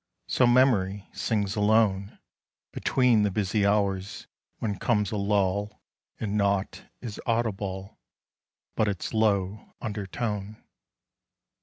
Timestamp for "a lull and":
5.11-6.35